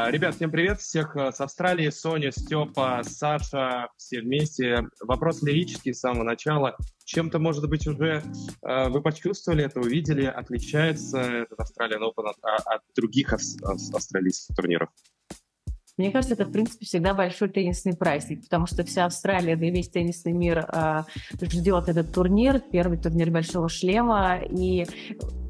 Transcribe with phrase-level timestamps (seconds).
[0.00, 4.86] А, ребят, всем привет, всех э, с Австралии, Соня, Степа, Саша, все вместе.
[5.00, 6.76] Вопрос лирический с самого начала.
[7.04, 8.22] Чем-то, может быть, уже
[8.62, 14.90] э, вы почувствовали это, увидели, отличается этот Australian Open от, а, от других австралийских турниров?
[15.98, 19.70] Мне кажется, это, в принципе, всегда большой теннисный праздник, потому что вся Австралия, да и
[19.70, 21.02] весь теннисный мир э,
[21.42, 24.38] ждет этот турнир, первый турнир Большого Шлема.
[24.48, 24.86] И,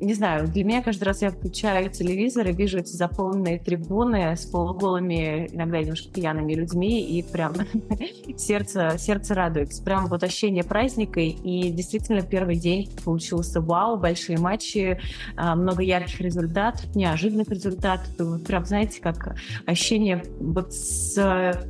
[0.00, 4.46] не знаю, для меня каждый раз я включаю телевизор и вижу эти заполненные трибуны с
[4.46, 7.52] полуголыми, иногда немножко пьяными людьми, и прям
[8.38, 9.82] сердце, сердце радуется.
[9.82, 14.98] Прям вот ощущение праздника, и действительно первый день получился вау, большие матчи,
[15.36, 18.08] э, много ярких результатов, неожиданных результатов.
[18.46, 19.36] Прям, знаете, как
[19.66, 21.68] ощущение вот с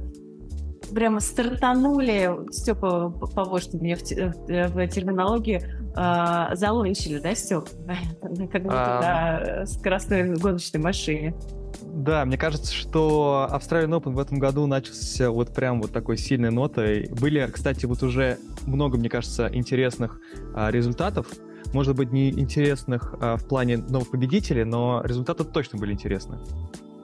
[0.93, 5.63] прямо стартанули, Степа, поможешь ты мне в, в терминологии,
[5.97, 7.69] э, залончили, да, Степ?
[8.53, 9.61] Как будто а...
[9.61, 11.35] на скоростной гоночной машине.
[11.83, 16.51] Да, мне кажется, что Australian Open в этом году начался вот прям вот такой сильной
[16.51, 17.09] нотой.
[17.21, 20.21] Были, кстати, вот уже много, мне кажется, интересных
[20.55, 21.27] а, результатов.
[21.73, 26.39] Может быть, не интересных а, в плане новых победителей, но результаты точно были интересны.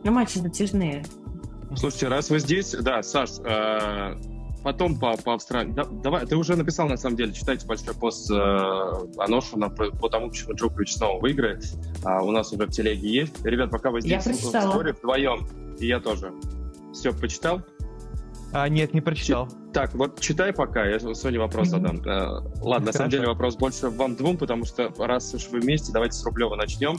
[0.04, 1.04] Ну, матчи затяжные.
[1.76, 4.16] Слушайте, раз вы здесь, да, Саш, э,
[4.62, 5.72] потом по, по Австралии.
[5.72, 8.34] Да, давай, ты уже написал, на самом деле, читайте большой пост э,
[9.18, 11.64] Аношина по, по тому, почему Джокович снова выиграет.
[12.04, 13.44] А, у нас уже в телеге есть.
[13.44, 15.46] Ребят, пока вы здесь в споре вдвоем,
[15.78, 16.32] и я тоже.
[16.92, 17.60] Все, почитал?
[18.52, 19.48] А, нет, не прочитал.
[19.72, 21.96] Так, вот читай пока, я Соне вопрос задам.
[22.06, 25.92] Э, ладно, на самом деле вопрос больше вам двум, потому что раз уж вы вместе,
[25.92, 26.98] давайте с Рублева начнем.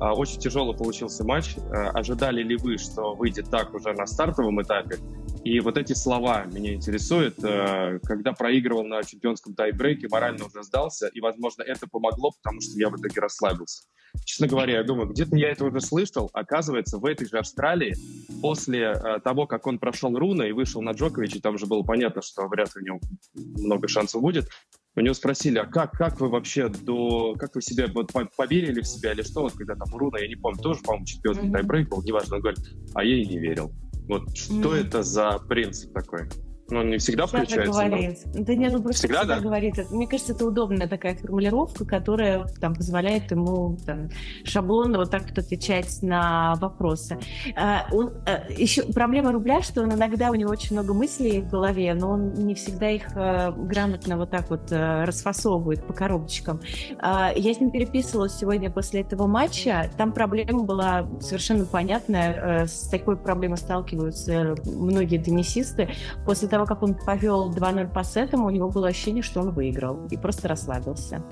[0.00, 1.56] А, очень тяжелый получился матч.
[1.56, 4.98] А, ожидали ли вы, что выйдет так уже на стартовом этапе?
[5.44, 7.36] И вот эти слова меня интересуют.
[7.42, 12.78] А, когда проигрывал на чемпионском тайбрейке, морально уже сдался, и, возможно, это помогло, потому что
[12.78, 13.84] я в итоге расслабился.
[14.24, 16.30] Честно говоря, я думаю, где-то я это уже слышал.
[16.32, 17.96] Оказывается, в этой же Австралии,
[18.40, 18.94] после
[19.24, 22.74] того, как он прошел Руна и вышел на Джоковича, там же было понятно, что вряд
[22.76, 23.00] ли у него
[23.34, 24.48] много шансов будет,
[24.96, 27.34] у него спросили, а как, как вы вообще до...
[27.34, 29.42] Как вы себе вот, поверили в себя или что?
[29.42, 31.52] Вот когда там Руна, я не помню, тоже, по-моему, чемпионский mm-hmm.
[31.52, 32.60] тайбрейк был, неважно, он говорит,
[32.94, 33.72] а я и не верил.
[34.08, 34.86] Вот что mm-hmm.
[34.86, 36.28] это за принцип такой?
[36.70, 37.72] Но он не всегда всегда включается.
[37.72, 38.18] говорит.
[38.34, 38.44] Но...
[38.44, 39.40] Да нет, он просто всегда, всегда да?
[39.42, 39.90] говорит.
[39.90, 44.08] Мне кажется, это удобная такая формулировка, которая там позволяет ему там,
[44.44, 47.18] шаблонно вот так вот отвечать на вопросы.
[47.56, 51.50] А, он, а, еще проблема рубля, что он иногда у него очень много мыслей в
[51.50, 56.60] голове, но он не всегда их а, грамотно вот так вот а, расфасовывает по коробочкам.
[56.98, 59.90] А, я с ним переписывалась сегодня после этого матча.
[59.98, 62.62] Там проблема была совершенно понятная.
[62.62, 65.90] А, с такой проблемой сталкиваются многие теннисисты.
[66.24, 70.06] После того, как он повел 2-0 по сетам, у него было ощущение, что он выиграл
[70.10, 71.22] и просто расслабился.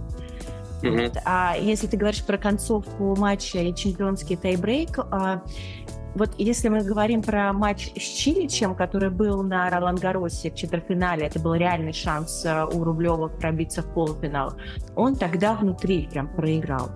[0.82, 1.06] Mm-hmm.
[1.06, 1.16] Вот.
[1.24, 5.42] А если ты говоришь про концовку матча и чемпионский тайбрейк, а,
[6.14, 11.26] вот если мы говорим про матч с Чиличем, который был на Ролан Гаросе в четвертьфинале,
[11.26, 14.54] это был реальный шанс а, у Рублева пробиться в полуфинал,
[14.96, 16.90] он тогда внутри прям проиграл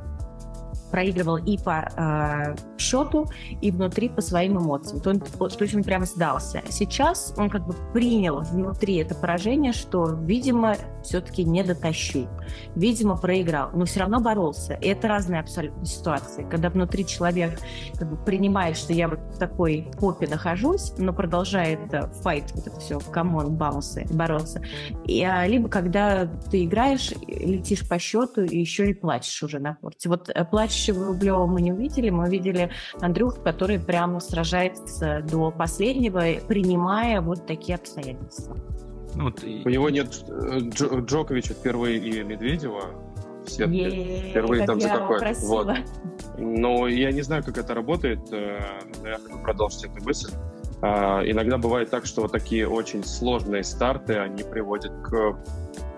[0.90, 3.26] проигрывал и по э, счету,
[3.60, 5.00] и внутри по своим эмоциям.
[5.00, 6.62] То, то есть он прямо сдался.
[6.68, 12.28] Сейчас он как бы принял внутри это поражение, что, видимо, все-таки не дотащил.
[12.74, 14.74] Видимо, проиграл, но все равно боролся.
[14.74, 16.46] И это разные абсолютно ситуации.
[16.50, 17.58] Когда внутри человек
[17.98, 22.66] как бы принимает, что я вот в такой попе нахожусь, но продолжает э, fight, вот
[22.66, 24.62] это все, come on, vamos ы, бороться.
[25.04, 29.74] И, а, либо когда ты играешь, летишь по счету и еще и плачешь уже на
[29.76, 30.08] корте.
[30.08, 30.44] Вот э,
[30.76, 32.70] плачущего Рублева мы не увидели, мы увидели
[33.00, 38.56] Андрюху, который прямо сражается до последнего, принимая вот такие обстоятельства.
[39.14, 39.42] Ну, вот.
[39.42, 42.90] У него нет э, Дж- Джоковича впервые и Медведева
[43.46, 44.30] в сетке.
[44.30, 45.68] Впервые там за какое Вот.
[46.36, 48.60] Но я не знаю, как это работает, э,
[49.02, 50.30] но я хочу продолжить эту мысль.
[50.82, 55.38] А, иногда бывает так, что вот такие очень сложные старты, они приводят к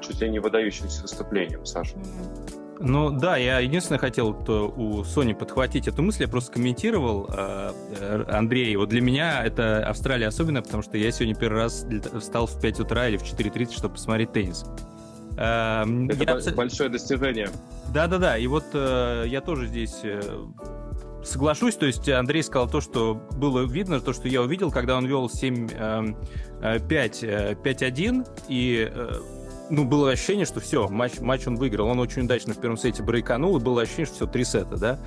[0.00, 1.96] чуть ли не выдающимся выступлениям, Саша.
[1.96, 2.67] Mm-hmm.
[2.80, 4.36] Ну да, я единственное хотел
[4.76, 9.84] у Сони подхватить эту мысль, я просто комментировал, э, э, Андрей, вот для меня это
[9.84, 11.84] Австралия особенно, потому что я сегодня первый раз
[12.20, 14.64] встал в 5 утра или в 4.30, чтобы посмотреть теннис.
[15.36, 16.54] Эм, это я...
[16.54, 17.50] большое достижение.
[17.92, 19.96] Да-да-да, и вот э, я тоже здесь
[21.24, 25.04] соглашусь, то есть Андрей сказал то, что было видно, то, что я увидел, когда он
[25.04, 26.00] вел 7-5,
[26.60, 28.92] 5-1, и
[29.70, 31.88] ну, было ощущение, что все, матч, матч он выиграл.
[31.88, 34.98] Он очень удачно в первом сете брейканул, и было ощущение, что все, три сета, да.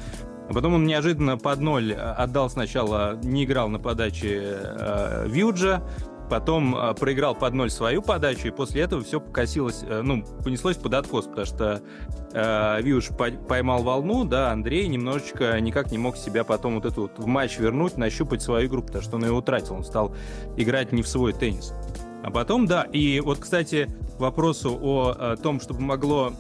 [0.50, 5.82] А потом он неожиданно под ноль отдал сначала, не играл на подаче э, Вьюджа,
[6.32, 10.78] потом э, проиграл под ноль свою подачу, и после этого все покосилось, э, ну, понеслось
[10.78, 11.82] под откос, потому что
[12.34, 13.10] э, Виуш
[13.50, 17.60] поймал волну, да, Андрей немножечко никак не мог себя потом вот эту вот в матч
[17.60, 20.16] вернуть, нащупать свою игру, потому что он ее утратил, он стал
[20.56, 21.74] играть не в свой теннис.
[22.24, 23.90] А потом, да, и вот, кстати,
[24.20, 26.32] вопросу о, о том, что помогло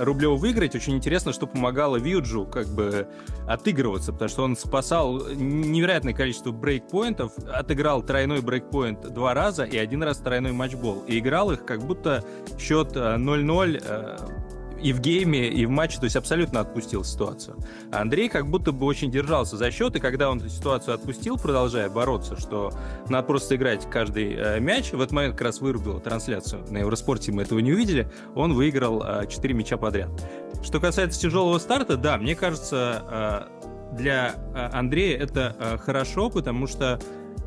[0.00, 3.06] Рублеву выиграть, очень интересно, что помогало Вьюджу как бы
[3.46, 10.02] отыгрываться, потому что он спасал невероятное количество брейкпоинтов, отыграл тройной брейкпоинт два раза и один
[10.02, 12.24] раз тройной матчбол, и играл их как будто
[12.58, 14.37] счет 0-0
[14.82, 17.56] и в гейме, и в матче, то есть абсолютно отпустил ситуацию.
[17.92, 21.36] А Андрей как будто бы очень держался за счет, и когда он эту ситуацию отпустил,
[21.36, 22.72] продолжая бороться, что
[23.08, 27.32] надо просто играть каждый э, мяч, в этот момент как раз вырубил трансляцию на Евроспорте,
[27.32, 30.10] мы этого не увидели, он выиграл э, 4 мяча подряд.
[30.62, 36.66] Что касается тяжелого старта, да, мне кажется, э, для э, Андрея это э, хорошо, потому
[36.66, 37.00] что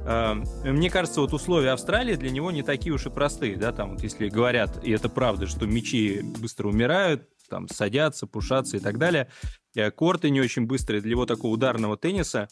[0.04, 4.04] мне кажется, вот условия Австралии для него не такие уж и простые, да, там вот
[4.04, 9.28] если говорят, и это правда, что мечи быстро умирают, там садятся, пушатся и так далее,
[9.76, 12.50] Э, корты не очень быстрые для его такого ударного тенниса.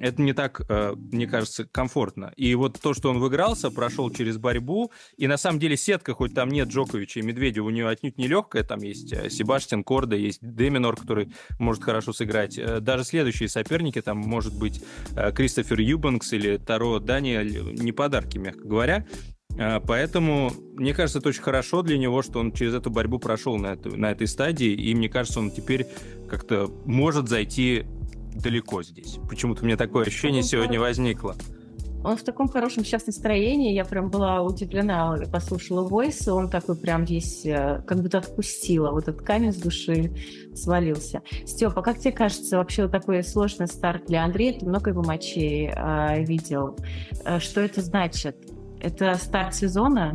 [0.00, 2.32] Это не так, э, мне кажется, комфортно.
[2.36, 6.34] И вот то, что он выигрался, прошел через борьбу, и на самом деле сетка, хоть
[6.34, 10.16] там нет Джоковича и Медведева, у нее отнюдь не легкая, там есть э, Себастьян Корда,
[10.16, 12.60] есть Деминор, который может хорошо сыграть.
[12.82, 14.82] Даже следующие соперники, там может быть
[15.34, 19.06] Кристофер Юбанкс или Таро Даниэль, не подарки, мягко говоря.
[19.58, 23.56] А, поэтому, мне кажется, это очень хорошо для него, что он через эту борьбу прошел
[23.56, 25.86] на, эту, на этой стадии, и мне кажется, он теперь
[26.28, 27.84] как-то может зайти
[28.34, 29.18] далеко здесь.
[29.28, 31.34] Почему-то у меня такое ощущение сегодня возникло.
[32.02, 37.04] Он в таком хорошем сейчас настроении, я прям была удивлена, послушала войс, он такой прям
[37.04, 40.10] весь, э, как будто отпустила, вот этот камень с души
[40.54, 41.20] свалился.
[41.44, 45.68] Степа, как тебе кажется, вообще вот такой сложный старт для Андрея, ты много его матчей
[45.68, 46.78] э, видел,
[47.38, 48.49] что это значит?
[48.80, 50.12] Это старт сезона,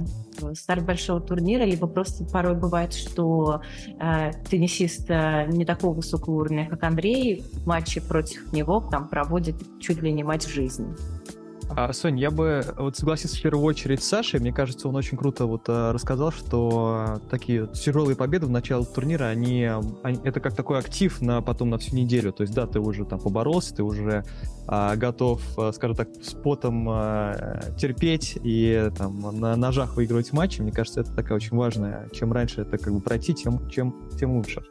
[0.53, 3.61] старт большого турнира, либо просто порой бывает, что
[3.99, 10.01] э, теннисист э, не такого высокого уровня, как Андрей, матчи против него там проводит чуть
[10.01, 10.87] ли не матч жизни.
[11.69, 14.39] А, Сонь, я бы вот согласился в первую очередь с Сашей.
[14.39, 19.25] Мне кажется, он очень круто вот а, рассказал, что такие тяжелые победы в начале турнира,
[19.25, 19.69] они,
[20.03, 22.31] они это как такой актив на потом на всю неделю.
[22.31, 24.23] То есть, да, ты уже там поборолся, ты уже
[24.67, 25.41] а, готов,
[25.73, 30.61] скажем так, с потом а, терпеть и там на ножах выигрывать матчи.
[30.61, 32.09] Мне кажется, это такая очень важная.
[32.13, 34.63] Чем раньше это как бы пройти, тем, чем, тем лучше.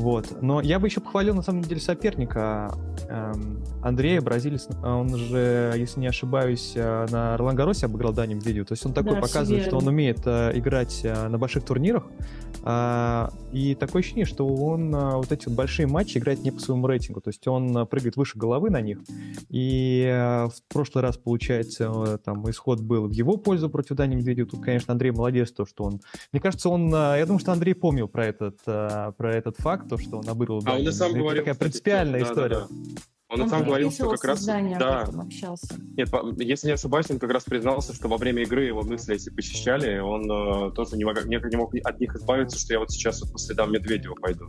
[0.00, 0.40] Вот.
[0.40, 2.72] Но я бы еще похвалил, на самом деле, соперника
[3.08, 4.66] эм, Андрея, бразилец.
[4.82, 8.64] Он же, если не ошибаюсь, э, на Ролан Гаросе обыграл Дани Медведеву.
[8.64, 12.04] То есть он такой да, показывает, что он умеет э, играть э, на больших турнирах.
[12.64, 16.60] Э, и такое ощущение, что он э, вот эти вот большие матчи играет не по
[16.60, 17.20] своему рейтингу.
[17.20, 19.00] То есть он э, прыгает выше головы на них.
[19.50, 24.14] И э, в прошлый раз, получается, э, там исход был в его пользу против Дани
[24.14, 24.48] Медведева.
[24.48, 26.00] Тут, конечно, Андрей молодец, то, что он...
[26.32, 26.88] Мне кажется, он...
[26.94, 30.28] Э, я думаю, что Андрей помнил про этот, э, про этот факт, то, что он
[30.28, 30.62] обыграл.
[30.64, 32.54] А он и сам говорил, такая принципиальная кстати, история.
[32.54, 33.02] Да, да.
[33.28, 34.44] Он, он сам говорил, что как раз...
[34.44, 35.02] Да.
[35.02, 35.74] Общался.
[35.96, 36.08] Нет,
[36.38, 39.98] если не ошибаюсь, он как раз признался, что во время игры его мысли эти посещали,
[39.98, 43.32] он э, тоже не мог, не мог от них избавиться, что я вот сейчас вот
[43.32, 44.46] по следам Медведева пойду.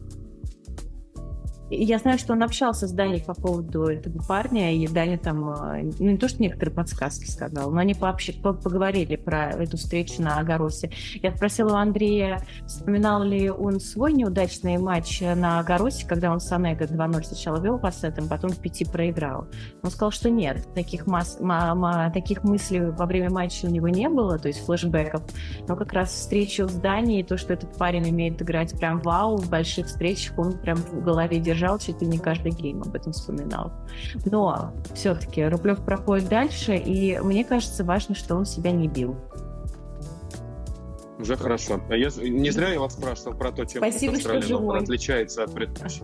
[1.73, 5.89] Я знаю, что он общался с Даней по поводу этого парня, и Даня там, э,
[5.99, 10.37] ну не то, что некоторые подсказки сказал, но они вообще поговорили про эту встречу на
[10.37, 10.91] Огоросе.
[11.23, 16.51] Я спросила у Андрея, вспоминал ли он свой неудачный матч на Гарросе, когда он с
[16.51, 19.47] Сонего 2-0 сначала вел по сетам, потом в пяти проиграл.
[19.81, 24.09] Он сказал, что нет, таких, масс, ма, таких мыслей во время матча у него не
[24.09, 25.23] было, то есть флешбеков,
[25.69, 29.49] но как раз встречу с Даней, то, что этот парень умеет играть прям вау, в
[29.49, 33.13] больших встречах он прям в голове держит держал чуть ли не каждый гейм, об этом
[33.13, 33.71] вспоминал.
[34.25, 39.15] Но все-таки Рублев проходит дальше, и мне кажется, важно, что он себя не бил.
[41.19, 41.79] Уже хорошо.
[41.89, 46.03] А я, не зря я вас спрашивал про то, чем Спасибо, Австралия отличается от предыдущих.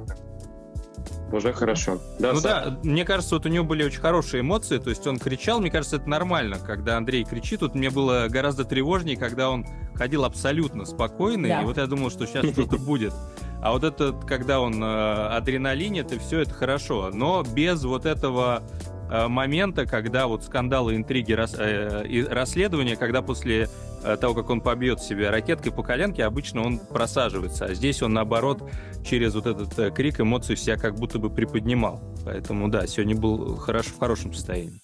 [1.32, 2.00] Уже хорошо.
[2.20, 2.66] Да, ну Саш?
[2.66, 5.70] да, мне кажется, вот у него были очень хорошие эмоции, то есть он кричал, мне
[5.70, 7.60] кажется, это нормально, когда Андрей кричит.
[7.60, 9.66] Тут мне было гораздо тревожнее, когда он
[9.96, 11.62] ходил абсолютно спокойный, да.
[11.62, 13.14] и вот я думал, что сейчас что-то будет.
[13.62, 17.10] А вот это, когда он э, адреналинит, и все это хорошо.
[17.12, 18.64] Но без вот этого
[19.10, 23.68] э, момента, когда вот скандалы, интриги, рас, э, и расследования, когда после э,
[24.16, 27.66] того, как он побьет себя ракеткой по коленке, обычно он просаживается.
[27.66, 28.70] А здесь он, наоборот,
[29.04, 32.02] через вот этот э, крик эмоцию себя как будто бы приподнимал.
[32.24, 34.80] Поэтому, да, сегодня был хорош, в хорошем состоянии.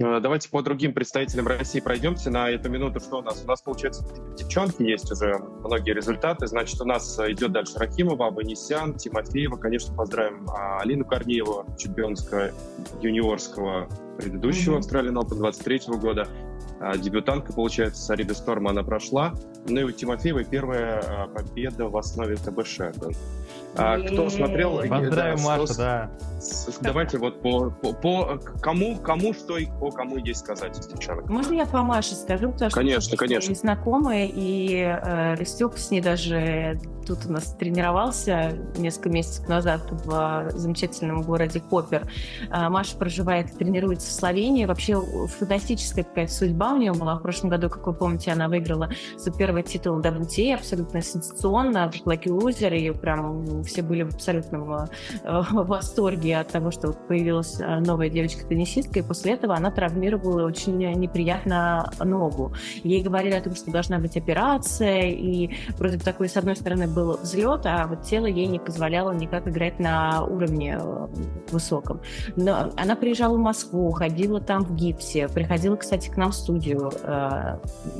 [0.00, 3.00] Э, давайте по другим представителям России пройдемся на эту минуту.
[3.00, 3.42] Что у нас?
[3.44, 4.04] У нас, получается,
[4.36, 6.46] девчонки есть уже многие результаты.
[6.46, 9.56] Значит, у нас идет дальше Рахимова, Абанисян, Тимофеева.
[9.56, 12.50] Конечно, поздравим а, Алину Корнееву, чемпионского
[13.02, 14.80] юниорского предыдущего mm-hmm.
[14.80, 16.26] Australian Open 23 года.
[16.80, 19.34] А, дебютантка, получается, Сарида Сторм, она прошла.
[19.68, 22.36] Ну и у Тимофеева первая а, победа в основе.
[22.36, 23.10] Да.
[23.76, 24.78] А, кто смотрел...
[24.78, 26.10] Поздравим, да, Маша, да.
[26.80, 31.28] Давайте вот по, по, по кому, кому что и по кому есть сказать девчонок.
[31.28, 32.52] Можно я по Маше скажу?
[32.52, 33.54] Потому конечно, что конечно.
[33.54, 40.50] знакомые, и э, Степ с ней даже тут у нас тренировался несколько месяцев назад в
[40.54, 42.10] замечательном городе Копер.
[42.50, 44.64] Э, Маша проживает и тренируется в Словении.
[44.64, 45.00] Вообще
[45.38, 47.16] фантастическая какая-то судьба у нее была.
[47.16, 52.06] В прошлом году, как вы помните, она выиграла свой первый титул WTA, абсолютно сенсационно, в
[52.06, 54.86] Lucky Loser, и прям все были в абсолютном э,
[55.24, 61.90] восторге от того, что появилась э, новая девочка-теннисистка, и после этого она травмировала очень неприятно
[61.98, 62.52] ногу.
[62.82, 66.88] Ей говорили о том, что должна быть операция, и вроде бы такой, с одной стороны,
[66.88, 71.06] был взлет, а вот тело ей не позволяло никак играть на уровне э,
[71.50, 72.00] высоком.
[72.36, 76.92] Но она приезжала в Москву, ходила там в гипсе, приходила, кстати, к нам в студию
[77.02, 77.58] э,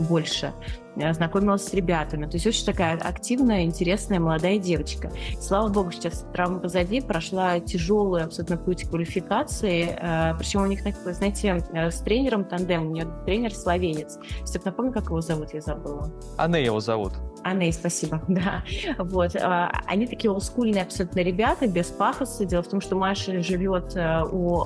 [0.09, 0.53] больше.
[0.97, 2.27] Э, знакомилась с ребятами.
[2.27, 5.11] То есть очень такая активная, интересная молодая девочка.
[5.41, 9.97] Слава богу, сейчас травма позади, прошла тяжелый абсолютно путь квалификации.
[10.01, 14.19] Э, Причем у них, знаете, э, с тренером тандем, у нее тренер словенец.
[14.45, 16.11] Степ, напомню, как его зовут, я забыла.
[16.37, 17.13] Анне его зовут.
[17.45, 18.65] Анне, спасибо, да.
[18.99, 19.37] Вот.
[19.87, 22.45] Они такие олдскульные абсолютно ребята, без пафоса.
[22.45, 23.97] Дело в том, что Маша живет
[24.33, 24.65] у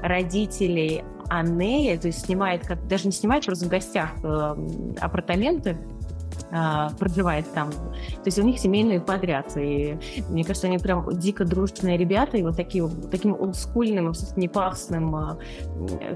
[0.00, 4.56] родителей Анея, то есть снимает, как, даже не снимает, просто в гостях э,
[5.00, 5.76] апартаменты,
[6.50, 7.70] а, проживает там.
[7.70, 9.56] То есть у них семейные подряд.
[9.56, 15.14] И мне кажется, они прям дико дружные ребята, и вот такие, таким олдскульным, абсолютно непахсным
[15.14, 15.38] а,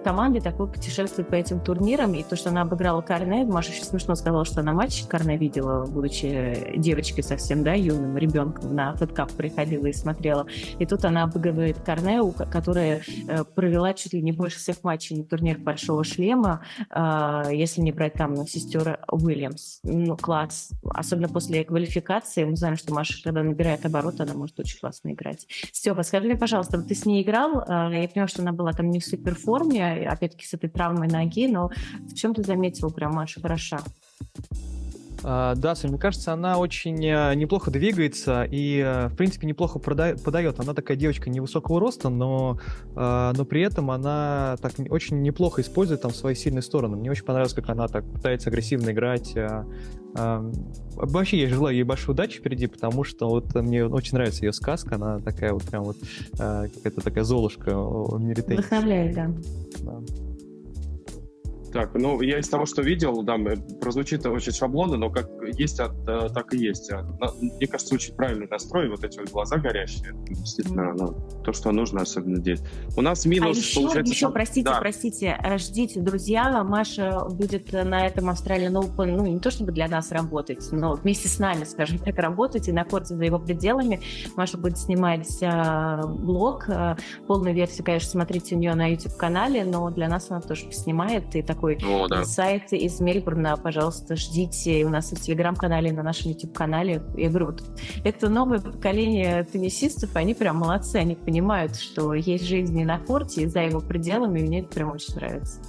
[0.04, 2.14] командой такой путешествует по этим турнирам.
[2.14, 5.86] И то, что она обыграла Карне, Маша еще смешно сказала, что она матч Карне видела,
[5.86, 10.46] будучи девочкой совсем, да, юным ребенком, на фэткап приходила и смотрела.
[10.78, 12.20] И тут она обыгрывает Карне,
[12.50, 17.80] которая э, провела чуть ли не больше всех матчей на турнир Большого шлема, а, если
[17.80, 19.80] не брать там сестер Уильямс.
[19.82, 20.70] Ну, класс.
[20.84, 22.44] Особенно после квалификации.
[22.44, 25.46] Мы знаем, что Маша, когда набирает обороты, она может очень классно играть.
[25.72, 27.64] Степа, скажи мне, пожалуйста, ты с ней играл?
[27.66, 31.46] А, я понимаю, что она была там не в суперформе, опять-таки с этой травмой ноги,
[31.46, 33.80] но в чем ты заметила прям Маша хороша?
[35.22, 40.58] Uh, да, мне кажется, она очень uh, неплохо двигается и, uh, в принципе, неплохо подает.
[40.58, 42.58] Она такая девочка невысокого роста, но,
[42.94, 46.96] но при этом она так очень неплохо использует там свои сильные стороны.
[46.96, 49.34] Мне очень понравилось, как она так пытается агрессивно играть,
[50.14, 54.96] Вообще, я желаю ей большой удачи впереди, потому что вот мне очень нравится ее сказка,
[54.96, 55.96] она такая вот прям вот
[56.36, 58.42] какая-то такая золушка в мире.
[58.46, 59.30] Вдохновляет, да.
[59.80, 60.00] да.
[61.72, 63.38] Так, ну, я из того, что видел, да,
[63.80, 65.88] прозвучит очень шаблонно, но как есть, а,
[66.28, 66.92] так и есть.
[66.92, 67.02] А,
[67.40, 71.14] мне кажется, очень правильный настрой, вот эти вот глаза горящие, действительно, ну,
[71.44, 72.60] то, что нужно, особенно здесь.
[72.96, 74.12] У нас минус, а еще, получается...
[74.12, 74.80] еще, простите, да.
[74.80, 80.12] простите, ждите, друзья, Маша будет на этом Australian Open, ну, не то чтобы для нас
[80.12, 84.00] работать, но вместе с нами, скажем так, работать и на корте за его пределами.
[84.36, 89.88] Маша будет снимать э, блог, э, полную версию, конечно, смотрите у нее на YouTube-канале, но
[89.90, 92.24] для нас она тоже снимает, и так такой О, да.
[92.24, 97.02] сайт из Мельбурна, пожалуйста, ждите у нас в Телеграм-канале, на нашем YouTube-канале.
[97.16, 97.62] Я говорю, вот
[98.04, 103.42] это новое поколение теннисистов, они прям молодцы, они понимают, что есть жизнь не на корте,
[103.42, 105.60] и за его пределами, и мне это прям очень нравится.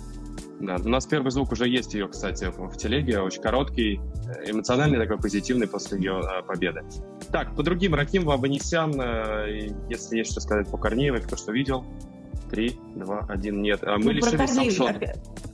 [0.60, 4.00] Да, у нас первый звук уже есть ее, кстати, в телеге, очень короткий,
[4.48, 6.84] эмоциональный, такой позитивный после ее э, победы.
[7.32, 11.84] Так, по другим, Рахим Вабанисян, э, если есть что сказать по Корнеевой, кто что видел,
[12.50, 13.80] три, два, один, нет.
[13.84, 15.00] А мы ну, лишились Самшона.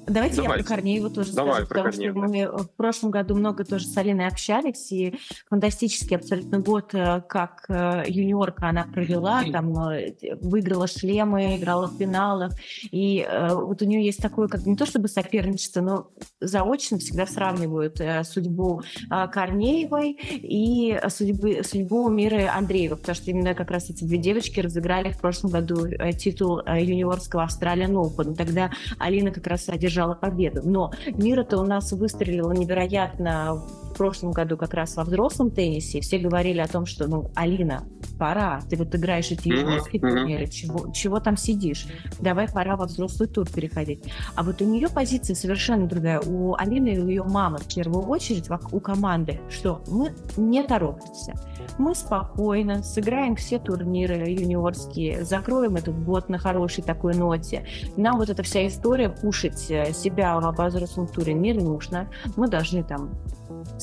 [0.10, 3.63] Давайте, Давайте я про Корнееву тоже Давай, скажу, потому что мы в прошлом году много
[3.63, 5.16] тоже с Алиной общались, и
[5.50, 11.98] фантастический абсолютно год, э, как э, юниорка она провела, там э, выиграла шлемы, играла в
[11.98, 12.54] финалах,
[12.92, 18.01] и вот у нее есть такое, как не то чтобы соперничество, но заочно всегда сравнивают
[18.24, 24.60] судьбу Корнеевой и судьбы, судьбу Миры Андреева, потому что именно как раз эти две девочки
[24.60, 25.88] разыграли в прошлом году
[26.18, 28.36] титул юниорского Australian Open.
[28.36, 30.62] Тогда Алина как раз одержала одержала победу.
[30.63, 33.62] Но Мира-то у нас выстрелила невероятно
[34.00, 37.86] прошлом году как раз во взрослом теннисе, все говорили о том, что, ну, Алина,
[38.18, 40.10] пора, ты вот играешь эти юношеские mm-hmm.
[40.10, 41.86] турниры, чего, чего там сидишь,
[42.20, 44.06] давай пора во взрослый тур переходить.
[44.36, 46.22] А вот у нее позиция совершенно другая.
[46.22, 51.34] У Алины и у ее мамы в первую очередь, у команды, что мы не торопимся.
[51.77, 57.65] Мы спокойно сыграем все турниры юниорские, закроем этот год на хорошей такой ноте.
[57.98, 62.08] Нам вот эта вся история пушить э, себя в взрослом туре не нужно.
[62.38, 63.12] Мы должны там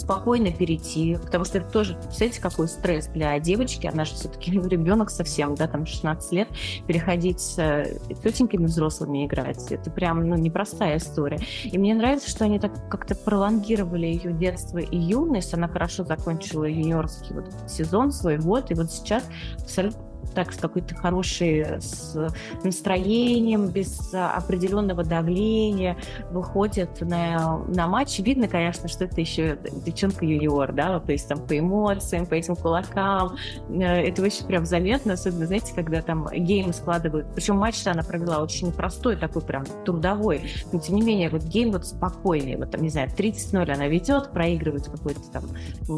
[0.07, 5.11] спокойно перейти, потому что это тоже, представляете, какой стресс для девочки, она же все-таки ребенок
[5.11, 6.49] совсем, да, там 16 лет,
[6.87, 11.41] переходить с э, тетеньками взрослыми играть, это прям, ну, непростая история.
[11.65, 16.65] И мне нравится, что они так как-то пролонгировали ее детство и юность, она хорошо закончила
[16.65, 19.25] юниорский вот сезон, свой год, и вот сейчас
[19.61, 20.01] абсолютно
[20.37, 22.15] так с какой-то хорошей с
[22.63, 25.97] настроением, без определенного давления
[26.31, 28.19] выходит на, на матч.
[28.19, 32.55] Видно, конечно, что это еще девчонка юниор, да, то есть там по эмоциям, по этим
[32.55, 33.37] кулакам.
[33.71, 37.27] Э, это очень прям заметно, особенно, знаете, когда там гейм складывают.
[37.35, 40.43] Причем матч она провела очень непростой, такой прям трудовой.
[40.71, 42.57] Но тем не менее, вот гейм вот спокойный.
[42.57, 45.45] Вот там, не знаю, 30-0 она ведет, проигрывает какой-то там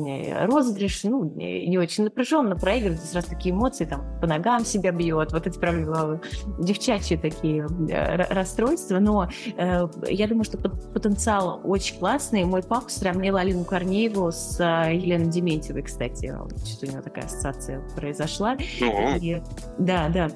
[0.06, 5.46] э, розыгрыш, ну, не очень напряженно проигрывает, сразу такие эмоции там ногам себя бьет, вот
[5.46, 6.18] эти прям э,
[6.58, 12.44] девчачьи такие э, расстройства, но э, я думаю, что потенциал очень классный.
[12.44, 18.56] Мой папа сравнил Алину Корнееву с Еленой Дементьевой, кстати, что у него такая ассоциация произошла.
[18.80, 19.16] Ну.
[19.16, 19.42] И,
[19.78, 20.28] да, да,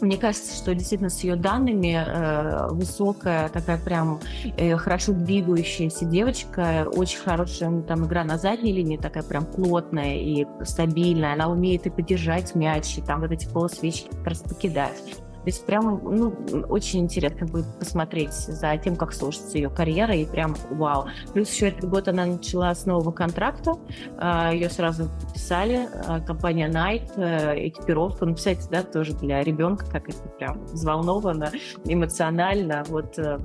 [0.00, 4.20] мне кажется, что действительно с ее данными э, высокая, такая прям
[4.56, 10.46] э, хорошо двигающаяся девочка, очень хорошая там игра на задней линии, такая прям плотная и
[10.64, 11.34] стабильная.
[11.34, 15.23] Она умеет и поддержать мяч, и там вот эти полусвечки как раз покидать.
[15.44, 16.34] То есть прям ну,
[16.70, 21.06] очень интересно будет посмотреть за тем, как сложится ее карьера, и прям вау.
[21.34, 23.74] Плюс еще этот год она начала с нового контракта,
[24.16, 29.84] а, ее сразу подписали, а, компания Nike, э, экипировку, ну, представляете, да, тоже для ребенка,
[29.84, 31.50] как это прям взволновано,
[31.84, 33.38] эмоционально, вот э,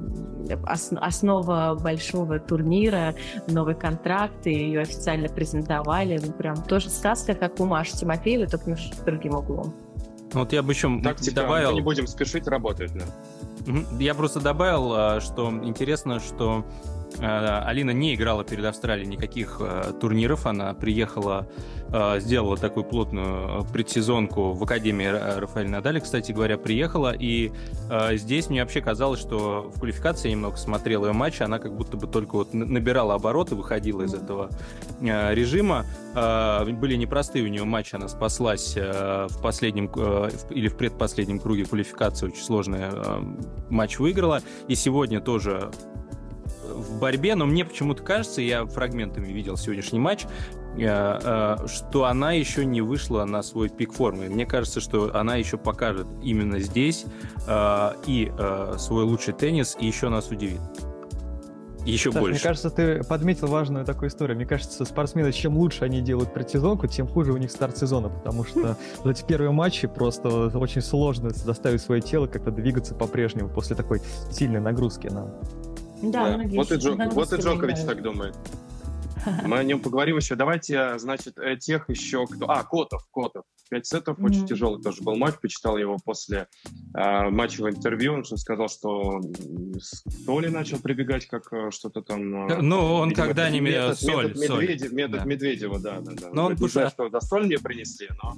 [0.95, 3.13] основа большого турнира,
[3.47, 8.77] новый контракт, и ее официально презентовали, ну, прям тоже сказка, как у Маши Тимофеевой, только
[8.77, 9.73] с другим углом.
[10.33, 11.71] Вот я бы еще Тактика, добавил...
[11.71, 13.05] Мы не будем спешить, работает, да.
[13.99, 16.65] Я просто добавил, а, что интересно, что
[17.21, 20.45] Алина не играла перед Австралией никаких э, турниров.
[20.45, 21.47] Она приехала,
[21.91, 25.07] э, сделала такую плотную предсезонку в Академии
[25.39, 27.13] Рафаэля Надаля, кстати говоря, приехала.
[27.17, 27.51] И
[28.13, 31.97] здесь мне вообще казалось, что в квалификации я немного смотрел ее матч, она как будто
[31.97, 34.49] бы только вот набирала обороты, выходила из этого
[35.01, 35.85] режима.
[36.13, 39.87] Были непростые у нее матчи, она спаслась в последнем
[40.49, 42.85] или в предпоследнем круге квалификации, очень сложный
[43.69, 44.41] матч выиграла.
[44.67, 45.71] И сегодня тоже
[46.99, 50.25] борьбе, но мне почему-то кажется, я фрагментами видел сегодняшний матч,
[50.77, 54.29] э, э, что она еще не вышла на свой пик формы.
[54.29, 57.05] Мне кажется, что она еще покажет именно здесь
[57.47, 58.31] э, и
[58.77, 60.61] свой лучший теннис, и еще нас удивит.
[61.85, 62.33] Еще Саш, больше.
[62.33, 64.35] Мне кажется, ты подметил важную такую историю.
[64.35, 68.43] Мне кажется, спортсмены, чем лучше они делают предсезонку, тем хуже у них старт сезона, потому
[68.43, 73.75] что за эти первые матчи просто очень сложно заставить свое тело как-то двигаться по-прежнему после
[73.75, 75.33] такой сильной нагрузки на
[76.01, 76.43] да, да.
[76.49, 78.35] Вот, и Джо, вот и Джокович так думает.
[79.45, 80.35] Мы о нем поговорим еще.
[80.35, 82.49] Давайте, значит, э, тех еще кто...
[82.49, 83.43] А, Котов, Котов.
[83.69, 84.25] Пять сетов, mm-hmm.
[84.25, 85.35] очень тяжелый тоже был матч.
[85.41, 86.47] Почитал его после
[86.95, 88.13] э, матчевого интервью.
[88.13, 89.21] Он сказал, что
[90.25, 92.49] Соли начал прибегать, как э, что-то там...
[92.49, 93.69] Э, ну, он когда-нибудь...
[93.69, 94.61] Метод, соль, метод, соль.
[94.63, 95.25] Медведев, метод да.
[95.25, 96.29] Медведева, да, да, да.
[96.31, 98.35] Но он, он не знаю, что за соль мне принесли, но...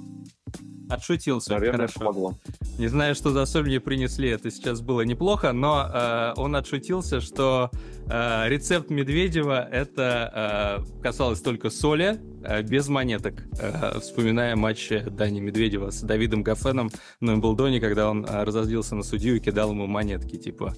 [0.90, 1.52] Отшутился.
[1.52, 2.00] Наверное, Хорошо.
[2.00, 2.38] помогло.
[2.78, 7.20] Не знаю, что за соль мне принесли, это сейчас было неплохо, но э, он отшутился,
[7.20, 7.70] что
[8.06, 13.34] э, рецепт Медведева это э, касалось только соли, э, без монеток.
[13.60, 19.02] Э, вспоминая матч Дани Медведева с Давидом Гафеном на Эмблдоне, когда он э, разозлился на
[19.02, 20.74] судью и кидал ему монетки, типа.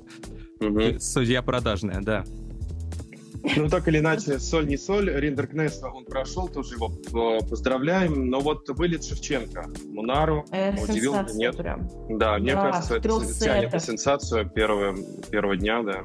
[0.60, 0.98] Угу.
[0.98, 2.24] Судья продажная, да.
[3.56, 5.10] Ну, так или иначе, соль не соль.
[5.10, 8.30] Риндер Кнесса, он прошел, тоже его э, поздравляем.
[8.30, 11.56] Но вот вылет Шевченко, Мунару, э, удивил нет?
[11.56, 11.88] Прям.
[12.08, 14.96] Да, мне да, кажется, это тянет сенсацию первого,
[15.30, 16.04] первого дня, да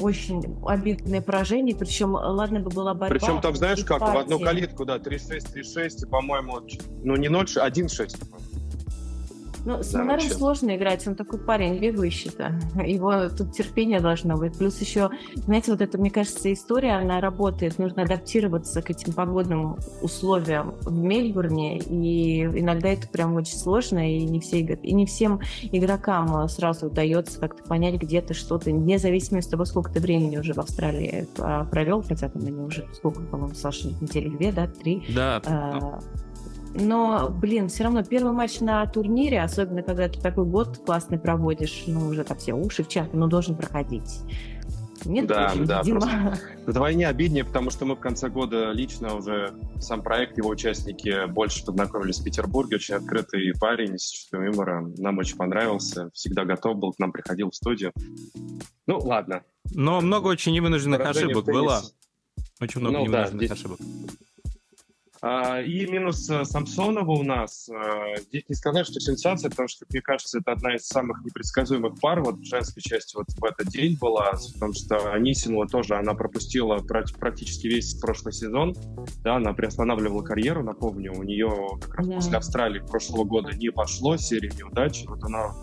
[0.00, 3.14] очень обидное поражение, причем, ладно бы была борьба.
[3.14, 4.16] Причем там, знаешь как, партии.
[4.16, 6.60] в одну калитку, да, 3-6, 3-6, и, по-моему,
[7.02, 8.33] ну не 0, 1-6.
[9.64, 12.60] Ну, с да, сложно играть, он такой парень бегающий-то.
[12.84, 14.56] Его тут терпение должно быть.
[14.58, 17.78] Плюс еще, знаете, вот это, мне кажется, история, она работает.
[17.78, 24.24] Нужно адаптироваться к этим погодным условиям в Мельбурне, и иногда это прям очень сложно, и
[24.24, 29.52] не, все, и не всем игрокам сразу удается как-то понять где-то что-то, вне зависимости от
[29.52, 33.54] того, сколько ты времени уже в Австралии а, провел, хотя там они уже, сколько, по-моему,
[33.54, 35.04] Саша, недели две, да, три.
[35.14, 35.40] Да.
[35.46, 36.00] А,
[36.74, 41.84] но, блин, все равно первый матч на турнире, особенно когда ты такой год классный проводишь,
[41.86, 44.20] ну, уже там все уши в чат, ну, должен проходить.
[45.04, 46.00] Нет, да, очень, да, видимо.
[46.00, 51.26] просто вдвойне обиднее, потому что мы в конце года лично уже сам проект, его участники
[51.26, 56.78] больше познакомились в Петербурге, очень открытый парень с чувством юмора, нам очень понравился, всегда готов
[56.78, 57.92] был, к нам приходил в студию.
[58.86, 59.42] Ну, ладно.
[59.74, 61.82] Но много очень невынужденных ошибок было.
[62.60, 63.50] Очень много ну, невынужденных да, здесь...
[63.50, 63.78] ошибок.
[65.26, 67.70] А, и минус э, Самсонова у нас.
[67.70, 71.98] Э, здесь не сказать, что сенсация, потому что, мне кажется, это одна из самых непредсказуемых
[71.98, 72.20] пар.
[72.20, 76.76] Вот в женской части вот в этот день была, потому что Анисимова тоже, она пропустила
[76.76, 78.74] практически весь прошлый сезон.
[79.22, 82.14] Да, она приостанавливала карьеру, напомню, у нее как раз yeah.
[82.16, 85.04] после Австралии прошлого года не пошло, серия неудач.
[85.06, 85.54] Вот она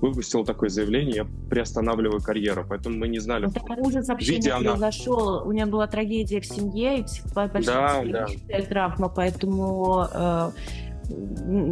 [0.00, 3.46] выпустила такое заявление, я приостанавливаю карьеру, поэтому мы не знали.
[3.46, 4.70] Ну, так ужас вообще не она...
[4.70, 5.46] произошел.
[5.46, 8.62] У нее была трагедия в семье, и большая да, да.
[8.62, 10.50] травма, поэтому э,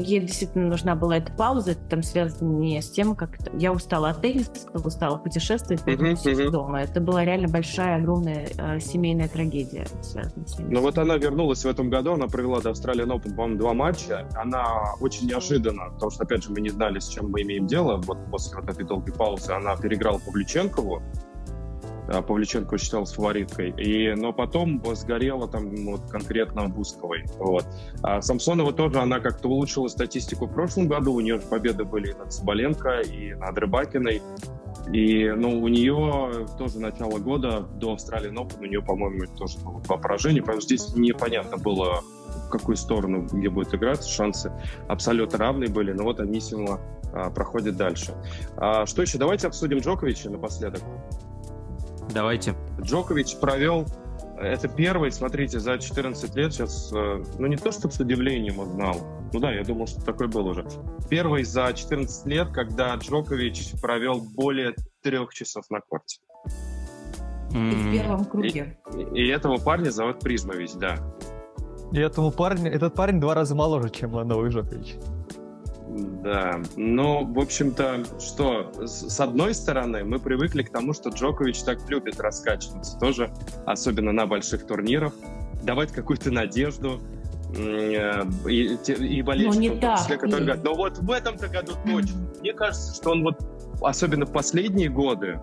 [0.01, 4.11] ей действительно нужна была эта пауза, это там связано не с тем, как я устала
[4.11, 6.51] от тенниса, устала путешествовать, поэтому uh-huh, uh-huh.
[6.51, 6.83] дома.
[6.83, 11.69] Это была реально большая, огромная э, семейная трагедия, связанная с Ну вот она вернулась в
[11.69, 14.27] этом году, она провела до Australian Open, по-моему, два матча.
[14.35, 17.97] Она очень неожиданно, потому что, опять же, мы не знали, с чем мы имеем дело.
[17.97, 21.28] Вот после вот этой долгой паузы она переиграла Павличенкову, а
[22.09, 23.71] Павличенко считалась фавориткой.
[23.71, 27.25] И, но потом сгорела там вот, конкретно Бусковой.
[27.39, 27.67] Вот.
[28.03, 31.13] А Самсонова тоже, она как-то улучшила статистику в прошлом году.
[31.13, 34.23] У нее же победы были и над Соболенко, и над Рыбакиной.
[34.93, 39.81] И, ну, у нее тоже начало года до Австралии Open, у нее, по-моему, тоже было
[39.83, 42.03] два поражения, потому что здесь непонятно было,
[42.47, 44.51] в какую сторону, где будет играться, шансы
[44.87, 46.81] абсолютно равные были, но вот Анисимова
[47.13, 48.15] а, проходит дальше.
[48.57, 49.19] А, что еще?
[49.19, 50.83] Давайте обсудим Джоковича напоследок.
[52.13, 52.55] Давайте.
[52.81, 53.87] Джокович провел
[54.41, 59.01] это первый, смотрите, за 14 лет сейчас, э, ну не то, что с удивлением узнал,
[59.33, 60.65] ну да, я думал, что такой был уже.
[61.11, 66.21] Первый за 14 лет, когда Джокович провел более трех часов на корте.
[67.51, 68.79] И в первом круге.
[68.95, 70.97] И, и этого парня зовут Призмович, да.
[71.93, 74.97] И этому парню, этот парень два раза моложе, чем новый Джокович.
[75.89, 81.79] Да, ну, в общем-то, что, с одной стороны, мы привыкли к тому, что Джокович так
[81.89, 83.33] любит раскачиваться тоже,
[83.65, 85.15] особенно на больших турнирах,
[85.63, 87.01] давать какую-то надежду,
[87.57, 92.19] э, и, и болельщикам, ну, числе, которые говорят, но вот в этом-то году точно.
[92.41, 93.39] Мне кажется, что он вот,
[93.81, 95.41] особенно в последние годы,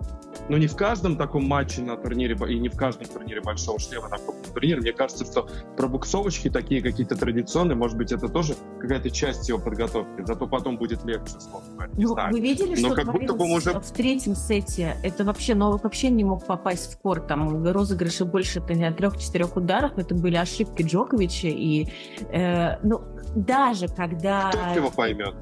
[0.48, 4.08] но не в каждом таком матче на турнире, и не в каждом турнире большого шлема
[4.08, 4.80] на крупном турнире.
[4.80, 10.24] Мне кажется, что пробуксовочки такие какие-то традиционные, может быть, это тоже какая-то часть его подготовки,
[10.24, 12.32] зато потом будет легче, словно Не ну, знаю.
[12.32, 13.80] Вы видели, но что как будто бы уже...
[13.80, 14.96] в третьем сете?
[15.02, 19.98] Это вообще, Новак вообще не мог попасть в корт, там розыгрыши больше от трех-четырех ударов,
[19.98, 21.88] это были ошибки Джоковича, и,
[22.32, 23.02] э, ну,
[23.34, 24.50] даже когда...
[24.50, 25.34] Кто его поймет?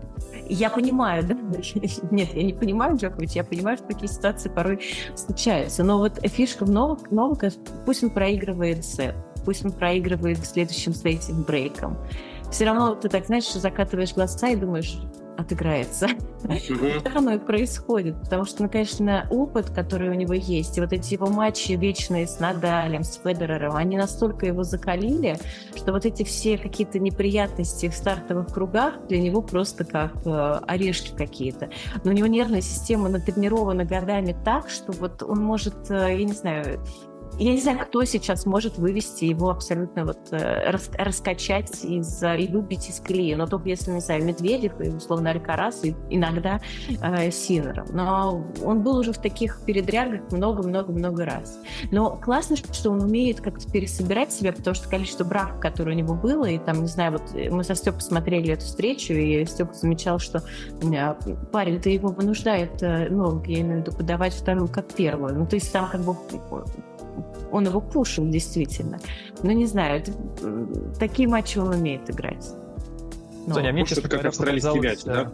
[0.49, 1.35] Я понимаю, да?
[2.11, 4.81] Нет, я не понимаю Джокович, я понимаю, что такие ситуации порой
[5.15, 5.85] случаются.
[5.85, 7.51] Но вот фишка в Новак, Новака,
[7.87, 9.15] пусть он проигрывает сет,
[9.45, 10.93] пусть он проигрывает в следующем
[11.47, 11.97] брейком.
[12.51, 14.99] Все равно ты так, знаешь, закатываешь глаза и думаешь,
[15.37, 16.09] отыграется.
[16.43, 17.03] Mm-hmm.
[17.03, 20.93] Так оно и происходит, потому что, ну, конечно, опыт, который у него есть, и вот
[20.93, 25.39] эти его матчи вечные с Надалем, с Федерером, они настолько его закалили,
[25.75, 31.15] что вот эти все какие-то неприятности в стартовых кругах для него просто как э, орешки
[31.17, 31.71] какие-то.
[32.05, 36.33] Но у него нервная система натренирована годами так, что вот он может, э, я не
[36.33, 36.81] знаю,
[37.39, 42.49] я не знаю, кто сейчас может вывести его абсолютно вот э, рас, раскачать из, и
[42.49, 43.35] выбить из колеи.
[43.35, 46.61] Но только если, не знаю, Медведев и, условно, Алькарас, и иногда
[47.03, 47.87] э, Синером.
[47.93, 51.59] Но он был уже в таких передрягах много-много-много раз.
[51.91, 56.15] Но классно, что он умеет как-то пересобирать себя, потому что количество браков, которое у него
[56.15, 60.19] было, и там, не знаю, вот мы со Степой смотрели эту встречу, и Степа замечал,
[60.19, 60.43] что
[60.83, 61.15] э,
[61.53, 65.35] парень-то его вынуждает, э, ну, я имею в виду, подавать вторую как первую.
[65.35, 66.17] Ну, то есть там как бы
[67.53, 68.99] он его пушил действительно.
[69.43, 70.13] Но не знаю, это,
[70.99, 72.47] такие матчи он умеет играть.
[73.47, 73.55] Но.
[73.55, 75.31] Соня, мне, честно говоря, австралийский мяч, да?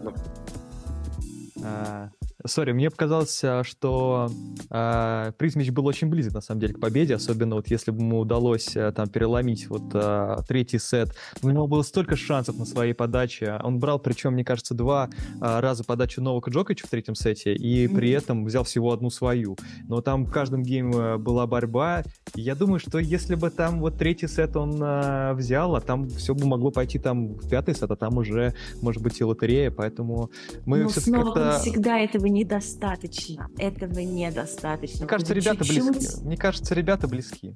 [1.63, 2.09] А,
[2.45, 4.29] Sorry, мне показалось, э, что
[4.69, 8.19] э, Призмич был очень близок, на самом деле, к победе, особенно вот если бы ему
[8.19, 11.15] удалось э, там переломить вот э, третий сет.
[11.43, 13.59] У него было столько шансов на своей подаче.
[13.63, 17.85] Он брал, причем, мне кажется, два э, раза подачу Новака Джоковича в третьем сете, и
[17.85, 17.95] mm-hmm.
[17.95, 19.57] при этом взял всего одну свою.
[19.87, 22.03] Но там в каждом гейме была борьба,
[22.35, 26.09] и я думаю, что если бы там вот третий сет он э, взял, а там
[26.09, 29.71] все бы могло пойти там в пятый сет, а там уже, может быть, и лотерея,
[29.71, 30.31] поэтому
[30.65, 31.59] мы Но все-таки как-то...
[31.59, 33.49] всегда этого недостаточно.
[33.57, 34.99] Этого недостаточно.
[34.99, 35.91] Мне кажется, ребята чуть-чуть...
[35.91, 36.25] близки.
[36.25, 37.55] Мне кажется, ребята близки.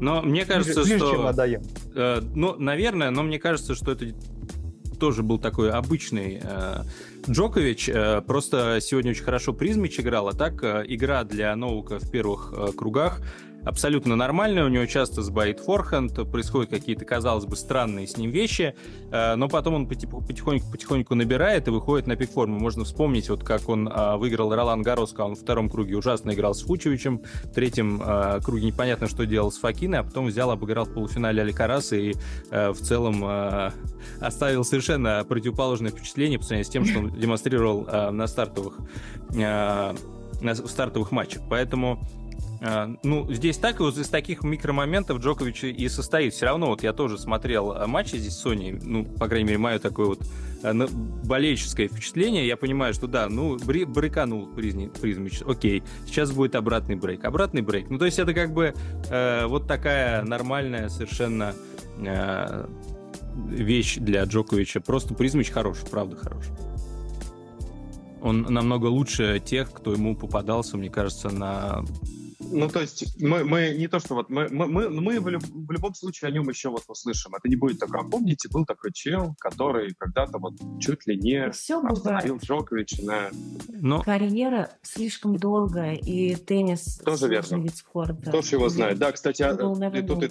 [0.00, 1.10] Но мне кажется, ближе, что...
[1.12, 1.62] Чем отдаем.
[1.94, 4.14] Э, ну, наверное, но мне кажется, что это
[4.98, 6.82] тоже был такой обычный э,
[7.28, 7.88] Джокович.
[7.88, 12.52] Э, просто сегодня очень хорошо Призмич играл, а так э, игра для Ноука в первых
[12.56, 13.20] э, кругах
[13.66, 18.76] абсолютно нормальная, у него часто сбоит форхенд, происходят какие-то, казалось бы, странные с ним вещи,
[19.10, 22.58] э, но потом он потихоньку-потихоньку набирает и выходит на пик формы.
[22.60, 26.54] Можно вспомнить, вот как он а, выиграл Ролан Гарос, он в втором круге ужасно играл
[26.54, 30.84] с Фучевичем, в третьем а, круге непонятно, что делал с Факиной, а потом взял, обыграл
[30.84, 32.14] в полуфинале Аликараса и
[32.50, 33.72] э, в целом э,
[34.20, 38.78] оставил совершенно противоположное впечатление по сравнению с тем, что он демонстрировал на стартовых
[39.30, 41.42] на стартовых матчах.
[41.48, 42.25] Поэтому а,
[43.02, 46.34] ну, здесь так, и вот из таких микромоментов Джокович и состоит.
[46.34, 49.78] Все равно, вот я тоже смотрел а, матчи здесь Соней, ну, по крайней мере, мое
[49.78, 50.20] такое вот
[50.62, 50.72] а,
[51.24, 52.46] болельческое впечатление.
[52.46, 57.24] Я понимаю, что да, ну, бри брейканул Призмич, окей, сейчас будет обратный брейк.
[57.24, 57.90] Обратный брейк.
[57.90, 58.74] Ну, то есть это как бы
[59.10, 61.54] э, вот такая нормальная совершенно
[61.98, 62.66] э,
[63.48, 64.80] вещь для Джоковича.
[64.80, 66.52] Просто Призмич хороший, правда хороший.
[68.22, 71.84] Он намного лучше тех, кто ему попадался, мне кажется, на
[72.50, 75.42] ну, то есть мы, мы не то, что вот мы, мы, мы, мы в, люб,
[75.42, 77.34] в любом случае о нем еще вот услышим.
[77.34, 78.02] Это не будет такое.
[78.02, 83.30] Помните, был такой чел, который когда-то вот чуть ли не Все остановил Джоковича на...
[83.68, 84.02] Но...
[84.02, 86.98] Карьера слишком долгая, и теннис...
[87.04, 87.56] Тоже верно.
[87.56, 88.30] Вид спорта.
[88.30, 88.98] Кто ж его знает.
[88.98, 90.28] Да, кстати, а, и тут и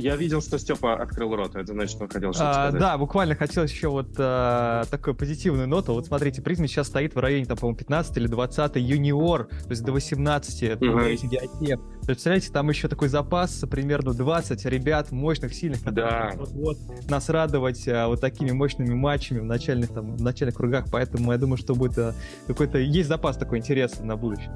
[0.00, 1.54] я видел, что Степа открыл рот.
[1.56, 2.80] Это значит, он хотел что-то а, сказать.
[2.80, 5.92] Да, буквально хотел еще вот а, такую позитивную ноту.
[5.92, 9.84] Вот смотрите, призм сейчас стоит в районе, там, по-моему, 15 или 20 юниор, то есть
[9.84, 10.62] до 18.
[10.62, 10.98] Это угу.
[12.06, 16.32] Представляете, там еще такой запас, примерно 20 ребят мощных, сильных, да.
[16.36, 20.86] вот, вот нас радовать а, вот такими мощными матчами в начальных, там, в начальных кругах.
[20.90, 22.14] Поэтому я думаю, что будет а,
[22.46, 22.78] какой-то...
[22.78, 24.50] Есть запас такой интересный на будущее.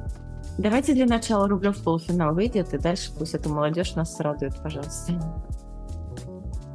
[0.58, 5.12] Давайте для начала Рублев в полуфинал выйдет, и дальше пусть эта молодежь нас радует, пожалуйста.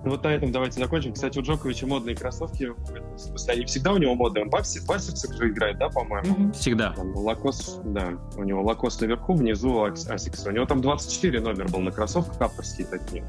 [0.04, 1.14] Ну, вот на этом давайте закончим.
[1.14, 4.46] Кстати, у Джоковича модные кроссовки, в смысле, они всегда у него модные.
[4.46, 6.54] Он в Asics, в Asics же играет, да, по-моему?
[6.54, 6.94] Всегда.
[6.94, 10.46] Там, Lacoste, да, у него Lacoste наверху, внизу Asics.
[10.46, 13.26] У него там 24 номер был на кроссовках, авторские такие.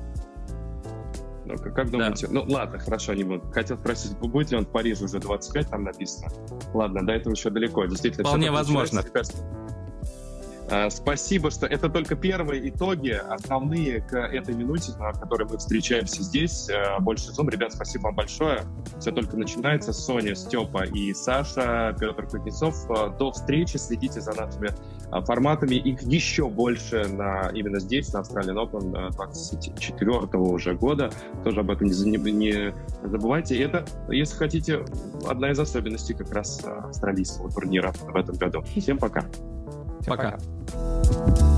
[1.45, 2.29] Ну, как, как думаете?
[2.29, 2.33] Да.
[2.35, 3.43] Ну, ладно, хорошо, не буду.
[3.51, 6.31] Хотел спросить, будет ли он в Париже уже 25, там написано.
[6.73, 7.85] Ладно, до этого еще далеко.
[7.87, 9.01] Действительно, Вполне возможно.
[9.01, 9.23] Э,
[10.91, 16.69] спасибо, что это только первые итоги, основные к этой минуте, на которой мы встречаемся здесь.
[16.69, 17.49] Э, больше зум.
[17.49, 18.63] Ребят, спасибо вам большое.
[18.99, 19.93] Все только начинается.
[19.93, 22.89] Соня, Степа и Саша, Петр Кузнецов.
[22.89, 23.79] Э, до встречи.
[23.79, 24.71] Следите за нашими
[25.27, 25.75] форматами.
[25.75, 31.11] Их еще больше на, именно здесь, на Australian Open 24 уже года.
[31.43, 33.61] Тоже об этом не, не забывайте.
[33.61, 34.85] Это, если хотите,
[35.29, 38.63] одна из особенностей как раз австралийского турнира в этом году.
[38.77, 39.25] Всем пока.
[40.01, 40.39] Всем пока.
[40.39, 41.50] пока.